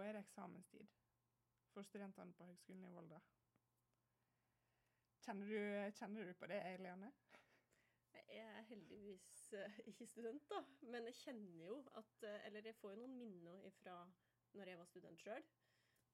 [0.00, 0.86] da er det eksamenstid
[1.74, 3.18] for studentene på Høgskolen i Volda.
[5.20, 5.58] Kjenner du,
[5.98, 7.10] kjenner du på det, Eliane?
[8.30, 9.26] Jeg er heldigvis
[9.58, 10.62] uh, ikke student, da.
[10.80, 13.98] Men jeg kjenner jo at uh, Eller jeg får jo noen minner fra
[14.56, 15.44] når jeg var student sjøl,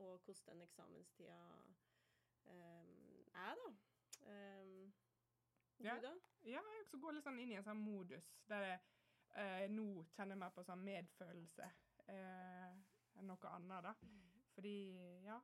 [0.00, 1.40] og hvordan den eksamenstida
[2.46, 3.74] um, er, da.
[4.22, 4.92] Um,
[5.78, 5.98] du, Ja.
[6.00, 6.14] da?
[6.42, 8.80] Ja, jeg også går litt sånn inn i en sånn modus der jeg
[9.36, 11.66] uh, nå kjenner meg på sånn medfølelse
[12.08, 12.82] eh,
[13.16, 13.94] enn noe annet, da.
[14.54, 14.76] Fordi,
[15.24, 15.40] ja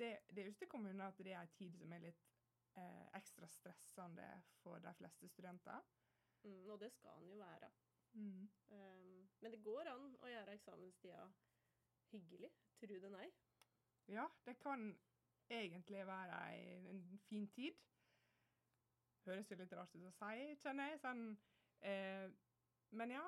[0.00, 0.70] Det, det er jo ikke å
[1.04, 2.28] at det er en tid som er litt
[2.76, 4.28] eh, ekstra stressende
[4.62, 5.82] for de fleste studenter.
[6.44, 7.68] Mm, og det skal den jo være.
[8.12, 8.48] Mm.
[8.70, 11.26] Um, men det går an å gjøre eksamenstida
[12.10, 12.50] hyggelig,
[12.80, 13.28] tru det nei.
[14.08, 14.88] Ja, det kan
[15.50, 17.76] egentlig være ei- en fin tid.
[19.26, 21.00] Høres jo litt rart ut å si, kjenner jeg.
[21.04, 21.26] Sånn,
[21.82, 22.30] eh,
[22.90, 23.26] men ja.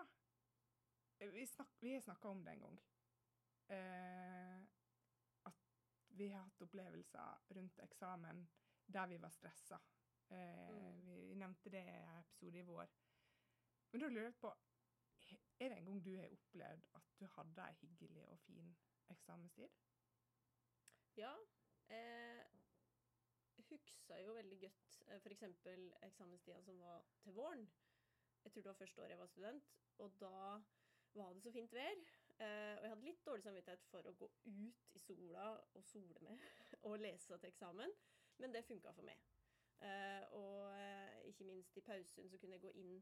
[1.21, 2.79] Vi, snak, vi har snakka om det en gang.
[3.69, 4.59] Eh,
[5.45, 5.55] at
[6.19, 8.45] vi har hatt opplevelser rundt eksamen
[8.93, 9.79] der vi var stressa.
[10.31, 11.07] Eh, Mm.
[11.07, 12.89] Vi nevnte det i en episode i vår.
[13.93, 14.53] Men da lurer jeg på
[15.61, 18.77] Er det en gang du har opplevd at du hadde ei hyggelig og fin
[19.11, 19.69] eksamenstid?
[21.17, 21.37] Ja.
[21.89, 22.43] Eh,
[23.71, 25.43] huksa jo veldig godt eh, f.eks.
[26.03, 27.71] eksamenstida som var til våren.
[28.45, 30.31] Jeg tror det var første året jeg var student, og da
[31.15, 31.95] var det så fint vær.
[32.43, 35.47] Eh, og jeg hadde litt dårlig samvittighet for å gå ut i sola
[35.79, 36.43] og sole med
[36.89, 37.95] og lese til eksamen,
[38.43, 39.21] men det funka for meg.
[39.83, 43.01] Uh, og uh, ikke minst i pausen så kunne jeg gå inn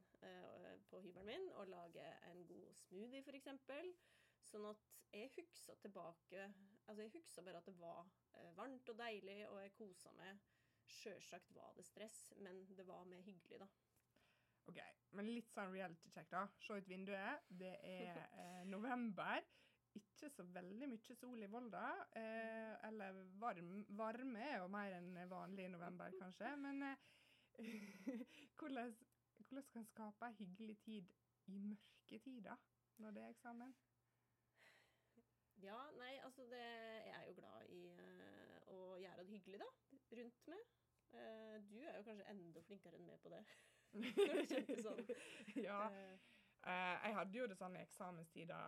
[0.89, 3.51] på hybelen min og lage en god smoothie, f.eks.
[4.49, 6.47] Sånn at jeg huksa tilbake
[6.89, 8.09] Altså, jeg huksa bare at det var
[8.57, 10.41] varmt og deilig, og jeg kosa meg.
[10.91, 13.69] Sjølsagt var det stress, men det var mer hyggelig, da.
[14.71, 14.81] OK,
[15.19, 16.45] men litt sånn reality check, da.
[16.63, 17.47] Se ut vinduet.
[17.63, 19.43] Det er eh, november.
[19.99, 21.87] Ikke så veldig mye sol i Volda.
[22.15, 26.53] Eh, eller varm, varme er jo mer enn vanlig i november, kanskje.
[26.63, 27.07] Men eh,
[28.61, 28.95] hvordan,
[29.49, 31.15] hvordan kan en skape ei hyggelig tid
[31.51, 32.55] i mørketida
[33.03, 33.75] når det er eksamen?
[35.61, 39.73] Ja, nei, altså det Jeg er jo glad i eh, å gjøre det hyggelig, da.
[40.21, 40.71] Rundt meg.
[41.11, 43.43] Eh, du er jo kanskje enda flinkere enn meg på det.
[43.93, 45.03] Sånn.
[45.69, 45.81] ja.
[46.61, 48.61] Eh, jeg hadde jo det sånn i eksamenstida,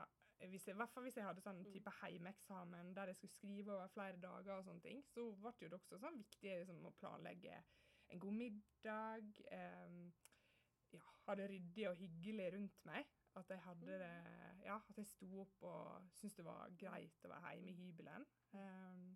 [0.42, 4.18] i hvert fall hvis jeg hadde sånn type heimeksamen der jeg skulle skrive over flere
[4.18, 7.60] dager, og sånne ting, så ble det jo også sånn viktig liksom, å planlegge
[8.12, 9.42] en god middag.
[9.54, 9.98] Eh,
[10.92, 13.08] ja, ha det ryddig og hyggelig rundt meg.
[13.38, 14.14] At jeg hadde det
[14.66, 18.26] Ja, at jeg sto opp og syntes det var greit å være hjemme i hybelen.
[18.52, 19.06] Um,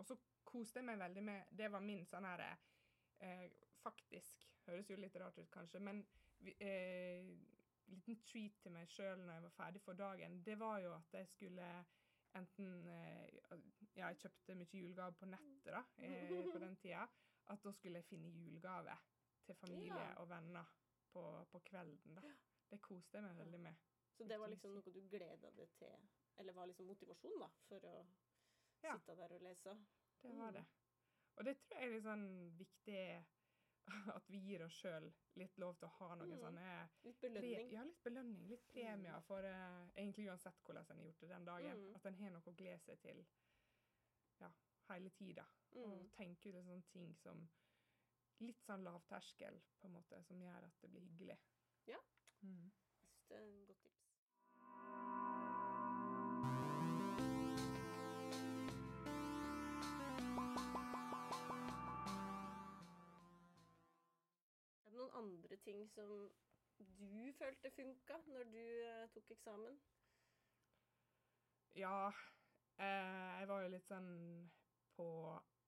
[0.00, 0.16] og så
[0.48, 3.44] koste jeg meg veldig med Det var min sånn her eh,
[3.82, 6.02] Faktisk høres jo litt rart ut, kanskje, men
[6.60, 7.28] eh,
[7.88, 11.14] liten treat til meg sjøl når jeg var ferdig for dagen, det var jo at
[11.20, 11.68] jeg skulle
[12.36, 13.38] enten eh,
[13.96, 17.06] Ja, jeg kjøpte mye julegave på nettet da, eh, på den tida.
[17.50, 18.94] At da skulle jeg finne julegave
[19.46, 20.12] til familie Ja.
[20.20, 20.68] og venner
[21.10, 22.14] på, på kvelden.
[22.18, 22.20] da.
[22.70, 23.74] Det koste jeg meg veldig med.
[24.18, 26.08] så det var liksom noe du gleda deg til?
[26.38, 27.94] Eller var liksom motivasjon, da, for å
[28.84, 28.92] Ja.
[28.98, 29.74] sitte der og lese?
[30.22, 30.64] Det var det.
[31.36, 32.28] Og det tror jeg er litt sånn
[32.58, 33.24] viktig
[34.16, 35.06] at vi gir oss sjøl
[35.40, 36.40] litt lov til å ha noen Mm.
[36.42, 37.70] sånne Litt belønning.
[37.72, 38.46] Ja, litt belønning.
[38.48, 41.78] Litt premier for uh, egentlig uansett hvordan en har gjort det den dagen.
[41.86, 41.94] Mm.
[41.96, 43.24] At en har noe å glede seg til
[44.40, 44.50] ja,
[44.88, 45.46] hele tida.
[45.72, 46.10] Og Mm.
[46.16, 47.48] tenke ut sånne ting som
[48.40, 51.38] litt sånn lavterskel, på en måte, som gjør at det blir hyggelig.
[51.86, 51.98] Ja.
[52.42, 52.70] Mm.
[52.70, 54.07] Jeg Det er et godt tips.
[65.18, 66.30] Andre ting som
[66.78, 69.78] du følte funka når du eh, tok eksamen?
[71.78, 72.08] Ja,
[72.78, 74.10] eh, jeg var jo litt sånn
[74.96, 75.08] på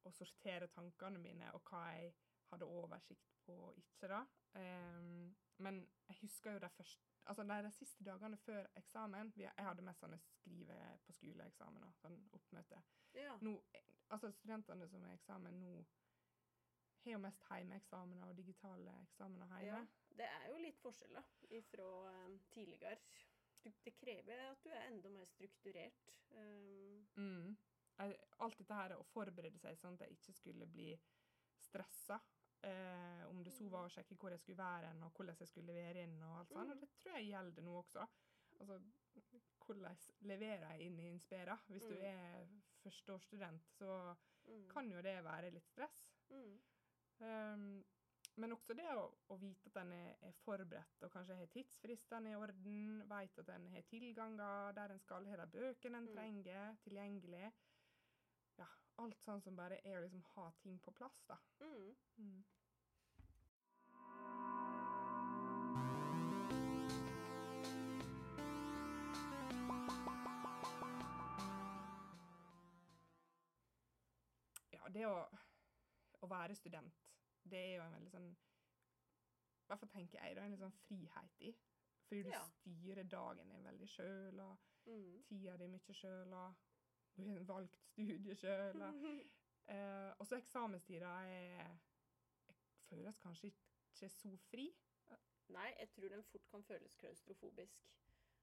[0.06, 2.14] å sortere tankene mine og hva jeg
[2.50, 4.24] hadde oversikt på og ikke, da.
[4.58, 5.30] Em,
[5.62, 9.84] men jeg husker jo de første Altså de, siste dagene før eksamen vi, Jeg hadde
[9.86, 12.80] mest sånne skrive på skoleeksamener, sånn oppmøte.
[13.14, 13.36] Ja.
[13.44, 13.52] Nå,
[14.08, 15.74] altså Studentene som er eksamen nå,
[17.04, 19.80] har jo mest hjemmeeksamener og digitale eksamener hjemme.
[19.80, 19.86] ja.
[20.20, 21.22] Det er jo litt forskjell da,
[21.56, 22.96] ifra eh, tidligere.
[23.84, 26.10] Det krever at du er enda mer strukturert.
[26.30, 27.56] Um, Mm.
[28.40, 30.94] Alt dette her å forberede seg sånn at jeg ikke skulle bli
[31.60, 32.16] stressa.
[32.62, 35.48] Eh, om det så var å sjekke hvor jeg skulle være hen, og hvordan jeg
[35.48, 36.16] skulle levere inn.
[36.22, 36.70] Og alt sånt.
[36.72, 38.06] Og det tror jeg gjelder nå også.
[38.60, 38.78] Altså,
[39.66, 39.96] hvordan
[40.28, 41.56] leverer jeg inn i Inspira?
[41.68, 42.02] Hvis du Mm.
[42.02, 42.48] er
[42.82, 44.16] førsteårsstudent, så
[44.48, 46.02] mm, kan jo det være litt stress.
[46.30, 46.60] mm.
[47.20, 47.84] Um,
[48.40, 52.30] men også det å, å vite at en er, er forberedt og kanskje har tidsfristene
[52.32, 56.14] i orden, vet at en har tilganger der en skal har de bøkene en Mm.
[56.14, 57.50] trenger, tilgjengelig.
[58.56, 58.68] Ja,
[59.04, 61.36] alt sånn som bare er å liksom ha ting på plass, da.
[61.60, 61.96] Mm.
[62.16, 62.44] Mm.
[74.72, 75.16] Ja, det å,
[76.22, 76.94] å være student,
[77.44, 80.72] det er jo en veldig sånn I hvert fall tenker jeg er en litt sånn
[80.82, 81.50] frihet i.
[82.08, 82.40] Fordi du Ja.
[82.42, 84.56] styrer dagen din veldig sjøl, og
[84.86, 85.22] Mm.
[85.28, 86.54] tida di mye sjøl, og
[87.16, 88.80] du har valgt studie sjøl.
[89.70, 91.76] Eh, og så eksamenstida er
[92.88, 94.64] føles kanskje ikke så fri.
[95.48, 97.84] Nei, jeg tror den fort kan føles klaustrofobisk.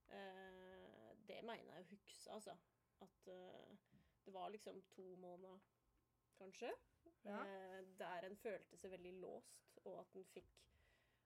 [0.08, 2.56] Eh, det mener jeg å huske, altså.
[3.04, 3.76] At eh,
[4.24, 5.60] det var liksom to måneder,
[6.38, 6.70] kanskje,
[7.24, 7.40] Ja.
[7.44, 10.46] eh, der en følte seg veldig låst, og at en fikk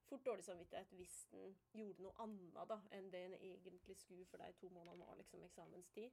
[0.08, 4.36] fort dårlig samvittighet hvis en gjorde noe annet da, enn det en egentlig skulle, for
[4.42, 6.12] de to månedene var liksom eksamenstid.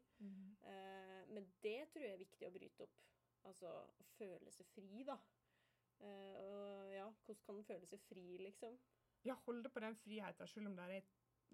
[0.63, 2.99] Eh, men det tror jeg er viktig å bryte opp.
[3.49, 5.17] Altså å føle seg fri, da.
[5.99, 8.77] Eh, og ja, hvordan kan en føle seg fri, liksom?
[9.25, 11.09] Ja, holde på den friheten selv om det er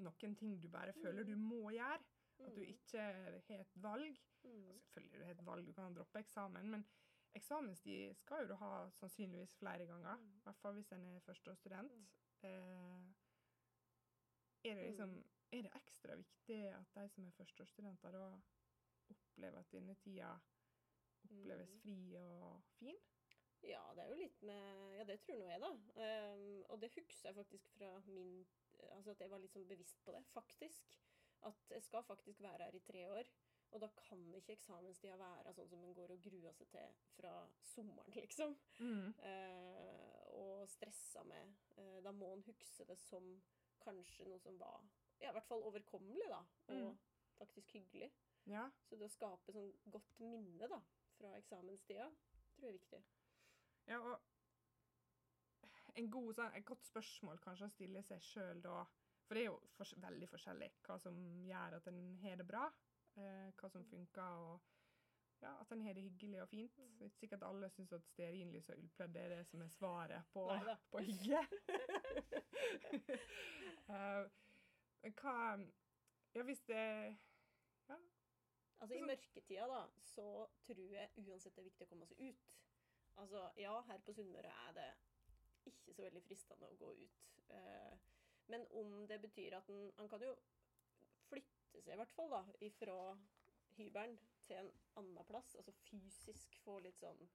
[0.06, 2.02] noen ting du bare føler du må gjøre.
[2.46, 2.68] At du Mm.
[2.74, 3.00] ikke
[3.48, 4.18] har et valg.
[4.44, 4.70] Mm.
[4.76, 6.86] Og Selvfølgelig du har et valg, du kan droppe eksamen, men
[7.36, 10.16] eksamenstid skal jo du ha sannsynligvis flere ganger.
[10.22, 10.36] Mm.
[10.40, 11.92] I hvert fall hvis en er førsteårsstudent.
[12.44, 13.00] Eh,
[14.66, 15.24] er det liksom Mm.
[15.52, 18.42] Er det ekstra viktig at de som er førsteårsstudenter, da
[19.14, 20.32] opplever at denne tida
[21.24, 21.82] oppleves Mm.
[21.82, 22.98] fri og fin?
[23.64, 25.70] Ja, det er jo litt med Ja, det tror nå jeg, da.
[26.34, 28.46] Um, og det husker jeg faktisk fra min
[28.92, 30.98] Altså at jeg var litt sånn bevisst på det, faktisk.
[31.44, 33.24] At jeg skal faktisk være her i tre år.
[33.76, 37.32] Og da kan ikke eksamenstida være sånn som en går og gruer seg til fra
[37.74, 38.54] sommeren, liksom.
[38.80, 39.10] Mm.
[39.20, 41.52] Eh, og stressa med.
[41.76, 43.28] Eh, da må en huske det som
[43.84, 44.80] kanskje noe som var
[45.20, 46.40] ja, i hvert fall overkommelig, da.
[46.72, 46.98] Og Mm.
[47.38, 48.12] faktisk hyggelig.
[48.48, 48.70] Ja.
[48.88, 50.80] Så det å skape sånn godt minne da,
[51.18, 52.08] fra eksamenstida,
[52.56, 53.04] tror jeg er viktig.
[53.88, 54.20] Ja, og
[55.96, 58.86] en god, sånn, et godt spørsmål kanskje å stille seg sjøl da
[59.26, 61.16] For det er jo for, veldig forskjellig hva som
[61.48, 62.68] gjør at en har det bra.
[63.16, 64.60] Eh, hva som funker, og
[65.42, 66.76] ja, at en har det hyggelig og fint.
[66.78, 70.32] Det er ikke sikkert alle syns at stearinlys og ullpledd er det som er svaret
[70.34, 70.76] på, Neida.
[70.92, 71.42] på hygge.
[73.90, 74.26] uh,
[75.22, 75.38] hva
[76.36, 77.16] Ja, hvis det
[78.80, 82.58] Altså I mørketida da, så tror jeg uansett det er viktig å komme seg ut.
[83.16, 84.90] Altså, ja, her på Sunnmøre er det
[85.72, 87.30] ikke så veldig fristende å gå ut.
[87.56, 87.96] Eh,
[88.52, 90.36] men om det betyr at en Han kan jo
[91.30, 92.98] flytte seg i hvert fall, da, ifra
[93.76, 95.56] hybelen til en annen plass.
[95.60, 97.26] Altså fysisk få litt sånn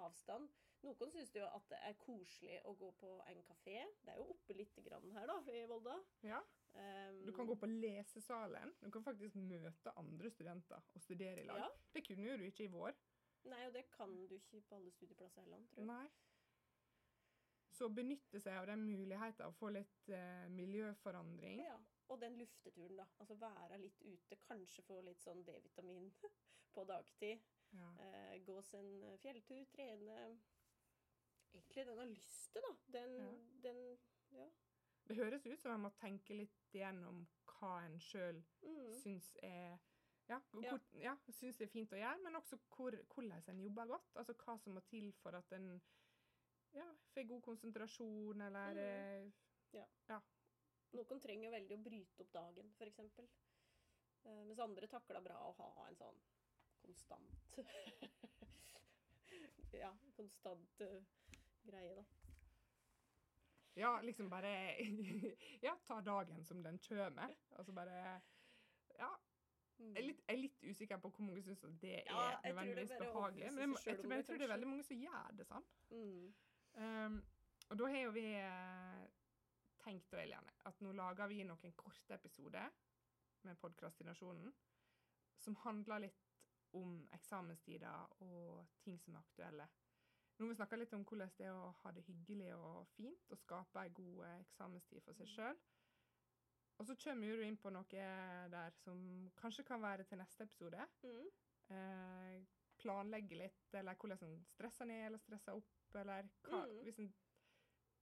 [0.00, 0.48] avstand.
[0.86, 3.82] Noen syns jo at det er koselig å gå på en kafé.
[4.00, 5.98] Det er jo oppe lite grann her, da, i Volda.
[6.24, 8.74] Ja, Um, du kan gå på lesesalen.
[8.80, 11.64] Du kan faktisk møte andre studenter og studere i lag.
[11.64, 11.68] Ja.
[11.94, 12.94] Det kunne jo du ikke i vår.
[13.50, 15.88] Nei, og det kan du ikke på alle studieplasser heller, tror jeg.
[15.88, 16.06] Nei.
[17.80, 21.62] Så benytte seg av den muligheten å få litt eh, miljøforandring.
[21.64, 21.78] Ja,
[22.12, 23.06] og den lufteturen, da.
[23.22, 26.10] Altså være litt ute, kanskje få litt sånn D-vitamin
[26.74, 27.40] på dagtid.
[27.72, 27.88] Ja.
[28.04, 30.16] Eh, gå seg en fjelltur, trene
[31.50, 32.74] Egentlig den har lyst til, da.
[32.98, 33.30] Den, Ja.
[33.64, 33.80] den
[34.30, 34.50] Ja.
[35.08, 38.92] Det høres ut som en må tenke litt igjennom hva en sjøl Mm.
[39.00, 39.80] syns er
[40.28, 40.76] ja, hvor, Ja.
[40.94, 44.14] ja, syns er fint å gjøre, men også hvor, hvordan en jobber godt.
[44.14, 45.80] Altså hva som må til for at en
[46.72, 49.32] ja, får god konsentrasjon, eller Mm.
[49.72, 50.20] eh,
[50.92, 52.98] Noen trenger veldig å bryte opp dagen, f.eks.
[54.24, 56.16] Uh, mens andre takler bra å ha en sånn
[56.82, 57.56] konstant
[59.72, 60.98] Ja, konstant uh,
[61.62, 62.04] greie, da.
[63.78, 64.50] Ja, liksom bare
[65.66, 67.36] Ja, ta dagen som den kommer.
[67.56, 68.20] Altså bare
[68.98, 69.12] Ja.
[69.78, 69.94] Mm.
[69.94, 72.90] Jeg er, litt, jeg er litt usikker på hvor mange syns det er Ja, nødvendigvis
[72.98, 73.52] behagelig.
[73.54, 75.64] Men jeg, jeg, tror- jeg det, tror det er veldig mange som gjør det sånn.
[75.94, 76.34] Mm.
[76.78, 77.20] Um,
[77.70, 79.02] og da har jo vi eh,
[79.82, 82.66] tenkt, da, Eliane, at nå lager vi noen korte episoder
[83.46, 84.50] med Podkrastinasjonen
[85.40, 86.26] som handler litt
[86.76, 89.66] om eksamenstider og ting som er aktuelle.
[90.36, 93.32] Nå har vi snakka litt om hvordan det er å ha det hyggelig og fint
[93.32, 95.62] og skape ei god eh, eksamenstid for seg sjøl.
[96.80, 98.04] Og så kommer du inn på noe
[98.54, 99.00] der som
[99.36, 100.86] kanskje kan være til neste episode.
[101.04, 101.26] Mm.
[101.76, 102.38] Eh,
[102.80, 106.82] planlegge litt, eller hvordan en stresser ned eller stresser opp, eller hva, Mm.
[106.84, 107.14] hvis en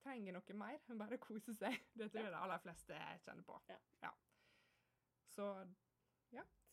[0.02, 1.74] trenger noe mer enn bare kose seg.
[1.98, 3.60] Det tror jeg de aller fleste kjenner på.
[4.02, 4.10] Ja.
[5.28, 5.66] Så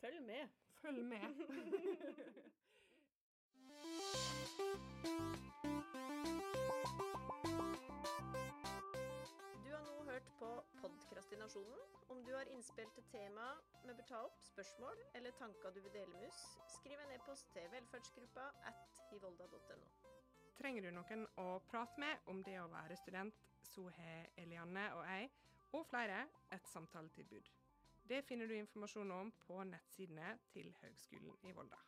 [0.01, 0.49] Følg med.
[0.81, 1.21] følg med.
[9.63, 10.49] Du har nå hørt på
[10.81, 11.79] Podkrastinasjonen.
[12.09, 13.47] Om du har innspill til tema
[13.85, 16.41] vi bør ta opp, spørsmål eller tanker du vil dele med oss,
[16.77, 20.04] skriv en e-post til velferdsgruppa at hivolda.no
[20.59, 25.03] trenger du noen å prate med om det å være student, så har Elianne og
[25.09, 25.29] jeg,
[25.75, 27.49] og flere, et samtaletilbud.
[28.09, 31.81] Det finner du informasjon om på nettsidene til Høgskolen i Volda.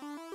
[0.00, 0.27] Bye.